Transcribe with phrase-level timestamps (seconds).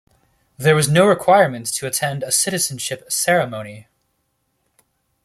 [0.57, 3.85] There was no requirement to attend a citizenship ceremony.